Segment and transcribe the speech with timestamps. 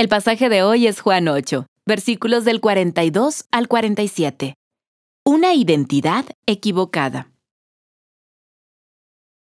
[0.00, 4.54] El pasaje de hoy es Juan 8, versículos del 42 al 47.
[5.26, 7.32] Una identidad equivocada.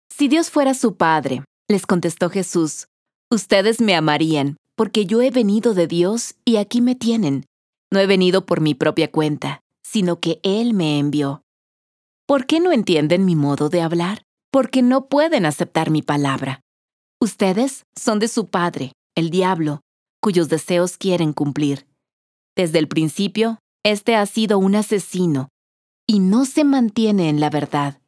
[0.09, 2.87] Si Dios fuera su Padre, les contestó Jesús,
[3.31, 7.45] ustedes me amarían, porque yo he venido de Dios y aquí me tienen.
[7.93, 11.43] No he venido por mi propia cuenta, sino que Él me envió.
[12.27, 14.23] ¿Por qué no entienden mi modo de hablar?
[14.51, 16.63] Porque no pueden aceptar mi palabra.
[17.21, 19.83] Ustedes son de su padre, el diablo,
[20.29, 21.87] cuyos deseos quieren cumplir.
[22.55, 25.49] Desde el principio, este ha sido un asesino
[26.07, 28.03] y no se mantiene en la verdad,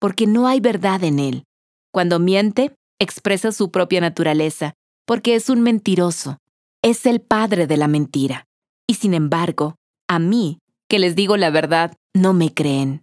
[0.00, 1.44] porque no hay verdad en él.
[1.92, 4.72] Cuando miente, expresa su propia naturaleza,
[5.06, 6.38] porque es un mentiroso.
[6.82, 8.46] Es el padre de la mentira.
[8.86, 9.74] Y sin embargo,
[10.08, 13.02] a mí, que les digo la verdad, no me creen.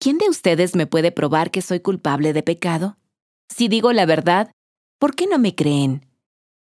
[0.00, 2.96] ¿Quién de ustedes me puede probar que soy culpable de pecado?
[3.54, 4.52] Si digo la verdad,
[4.98, 6.07] ¿por qué no me creen?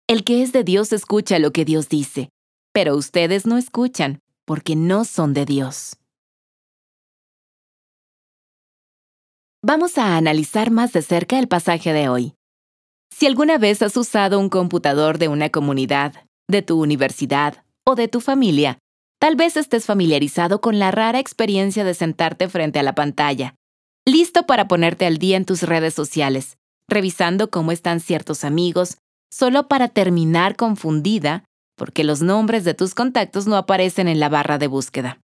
[0.09, 2.29] El que es de Dios escucha lo que Dios dice,
[2.73, 5.97] pero ustedes no escuchan porque no son de Dios.
[9.65, 12.35] Vamos a analizar más de cerca el pasaje de hoy.
[13.17, 16.15] Si alguna vez has usado un computador de una comunidad,
[16.49, 18.79] de tu universidad o de tu familia,
[19.21, 23.55] tal vez estés familiarizado con la rara experiencia de sentarte frente a la pantalla,
[24.05, 26.57] listo para ponerte al día en tus redes sociales,
[26.89, 28.99] revisando cómo están ciertos amigos,
[29.33, 31.45] solo para terminar confundida
[31.77, 35.19] porque los nombres de tus contactos no aparecen en la barra de búsqueda.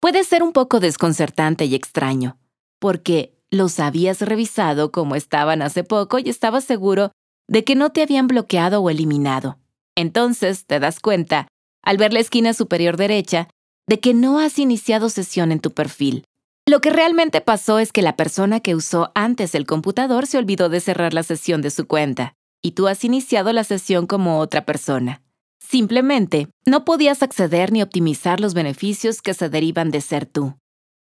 [0.00, 2.38] Puede ser un poco desconcertante y extraño,
[2.80, 7.12] porque los habías revisado como estaban hace poco y estabas seguro
[7.48, 9.58] de que no te habían bloqueado o eliminado.
[9.94, 11.46] Entonces te das cuenta,
[11.82, 13.48] al ver la esquina superior derecha,
[13.88, 16.24] de que no has iniciado sesión en tu perfil.
[16.68, 20.68] Lo que realmente pasó es que la persona que usó antes el computador se olvidó
[20.68, 24.64] de cerrar la sesión de su cuenta, y tú has iniciado la sesión como otra
[24.64, 25.22] persona.
[25.58, 30.54] Simplemente, no podías acceder ni optimizar los beneficios que se derivan de ser tú,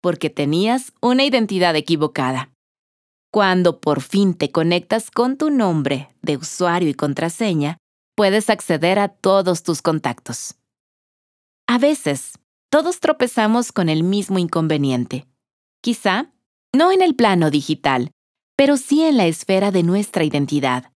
[0.01, 2.51] porque tenías una identidad equivocada.
[3.31, 7.77] Cuando por fin te conectas con tu nombre de usuario y contraseña,
[8.15, 10.55] puedes acceder a todos tus contactos.
[11.67, 15.25] A veces, todos tropezamos con el mismo inconveniente.
[15.81, 16.31] Quizá,
[16.73, 18.11] no en el plano digital,
[18.55, 20.92] pero sí en la esfera de nuestra identidad.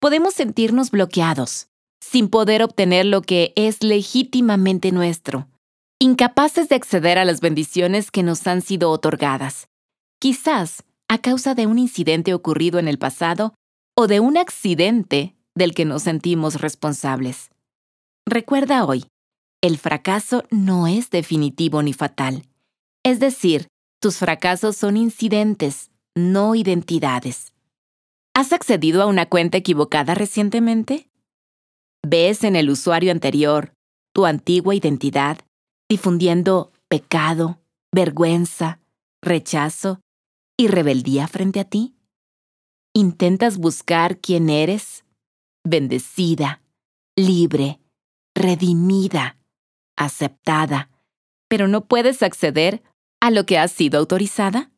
[0.00, 1.68] Podemos sentirnos bloqueados,
[2.00, 5.48] sin poder obtener lo que es legítimamente nuestro,
[5.98, 9.66] incapaces de acceder a las bendiciones que nos han sido otorgadas,
[10.20, 13.54] quizás a causa de un incidente ocurrido en el pasado
[13.96, 17.50] o de un accidente del que nos sentimos responsables.
[18.24, 19.06] Recuerda hoy,
[19.60, 22.44] el fracaso no es definitivo ni fatal.
[23.02, 23.66] Es decir,
[24.00, 27.52] tus fracasos son incidentes, no identidades.
[28.34, 31.08] ¿Has accedido a una cuenta equivocada recientemente?
[32.06, 33.74] ves en el usuario anterior
[34.14, 35.38] tu antigua identidad,
[35.88, 37.60] difundiendo pecado,
[37.92, 38.80] vergüenza,
[39.22, 40.00] rechazo
[40.56, 41.94] y rebeldía frente a ti?
[42.94, 45.04] ¿Intentas buscar quién eres?
[45.64, 46.62] Bendecida,
[47.16, 47.80] libre,
[48.34, 49.36] redimida,
[49.96, 50.90] aceptada,
[51.48, 52.82] pero no puedes acceder
[53.20, 54.72] a lo que has sido autorizada?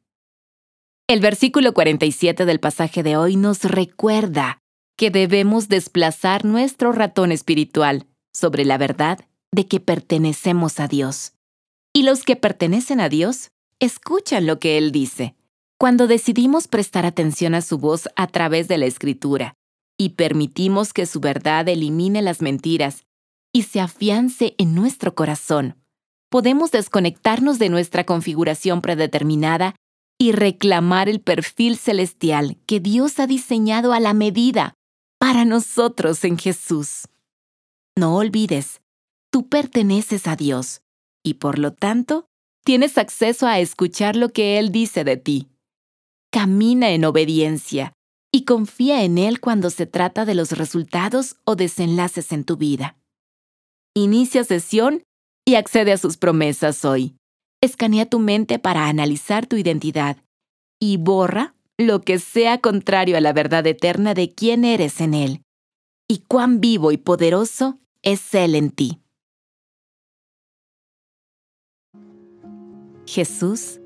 [1.10, 4.60] El versículo 47 del pasaje de hoy nos recuerda
[4.96, 9.18] que debemos desplazar nuestro ratón espiritual sobre la verdad
[9.50, 11.32] de que pertenecemos a Dios.
[11.92, 13.48] Y los que pertenecen a Dios
[13.80, 15.34] escuchan lo que Él dice.
[15.80, 19.54] Cuando decidimos prestar atención a su voz a través de la escritura
[19.98, 23.02] y permitimos que su verdad elimine las mentiras
[23.52, 25.74] y se afiance en nuestro corazón,
[26.28, 29.74] podemos desconectarnos de nuestra configuración predeterminada
[30.20, 34.74] y reclamar el perfil celestial que Dios ha diseñado a la medida
[35.18, 37.08] para nosotros en Jesús.
[37.96, 38.82] No olvides,
[39.32, 40.82] tú perteneces a Dios
[41.24, 42.26] y por lo tanto
[42.66, 45.48] tienes acceso a escuchar lo que Él dice de ti.
[46.30, 47.94] Camina en obediencia
[48.30, 52.98] y confía en Él cuando se trata de los resultados o desenlaces en tu vida.
[53.94, 55.02] Inicia sesión
[55.46, 57.16] y accede a sus promesas hoy.
[57.62, 60.16] Escanea tu mente para analizar tu identidad
[60.80, 65.42] y borra lo que sea contrario a la verdad eterna de quién eres en Él
[66.08, 69.00] y cuán vivo y poderoso es Él en ti.
[73.06, 73.80] Jesús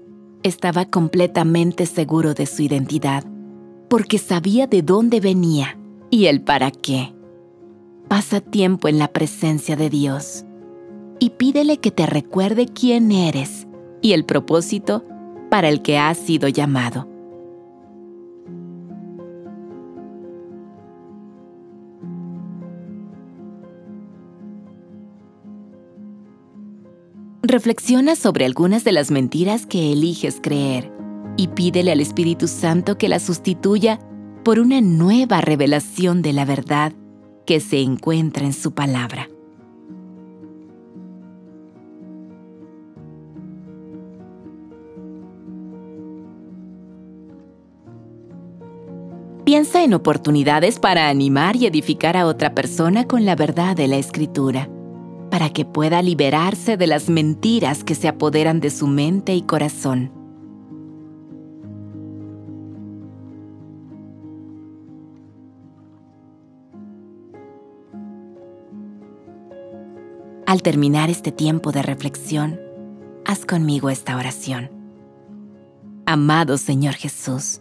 [0.45, 3.25] estaba completamente seguro de su identidad,
[3.89, 5.79] porque sabía de dónde venía
[6.11, 7.15] y el para qué.
[8.09, 10.45] Pasa tiempo en la presencia de Dios
[11.19, 13.64] y pídele que te recuerde quién eres
[14.05, 15.03] y el propósito
[15.51, 17.09] para el que has sido llamado.
[27.43, 30.93] Reflexiona sobre algunas de las mentiras que eliges creer
[31.39, 33.99] y pídele al Espíritu Santo que las sustituya
[34.45, 36.93] por una nueva revelación de la verdad
[37.47, 39.29] que se encuentra en su palabra.
[49.55, 53.99] Piensa en oportunidades para animar y edificar a otra persona con la verdad de la
[53.99, 54.69] Escritura,
[55.31, 60.11] para que pueda liberarse de las mentiras que se apoderan de su mente y corazón.
[70.47, 72.59] Al terminar este tiempo de reflexión,
[73.25, 74.69] haz conmigo esta oración.
[76.07, 77.61] Amado Señor Jesús,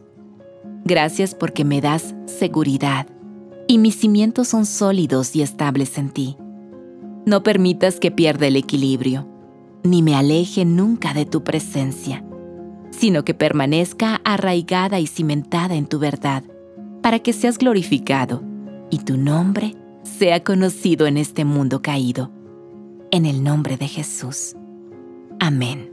[0.86, 3.08] Gracias porque me das seguridad
[3.68, 6.38] y mis cimientos son sólidos y estables en ti.
[7.26, 9.28] No permitas que pierda el equilibrio,
[9.84, 12.26] ni me aleje nunca de tu presencia,
[12.92, 16.44] sino que permanezca arraigada y cimentada en tu verdad,
[17.02, 18.44] para que seas glorificado
[18.90, 22.30] y tu nombre sea conocido en este mundo caído.
[23.12, 24.56] En el nombre de Jesús.
[25.40, 25.93] Amén.